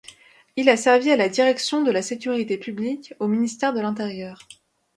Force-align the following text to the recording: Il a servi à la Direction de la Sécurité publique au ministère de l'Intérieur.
Il 0.55 0.67
a 0.69 0.77
servi 0.77 1.11
à 1.11 1.15
la 1.15 1.29
Direction 1.29 1.83
de 1.83 1.91
la 1.91 2.01
Sécurité 2.01 2.57
publique 2.57 3.13
au 3.19 3.27
ministère 3.27 3.71
de 3.71 3.81
l'Intérieur. 3.81 4.39